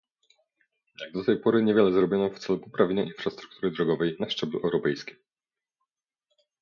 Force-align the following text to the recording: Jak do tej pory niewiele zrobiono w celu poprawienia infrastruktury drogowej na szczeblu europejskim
Jak 1.01 1.11
do 1.13 1.23
tej 1.23 1.39
pory 1.39 1.63
niewiele 1.63 1.91
zrobiono 1.93 2.29
w 2.29 2.39
celu 2.39 2.59
poprawienia 2.59 3.03
infrastruktury 3.03 3.71
drogowej 3.71 4.17
na 4.19 4.29
szczeblu 4.29 4.59
europejskim 4.63 5.15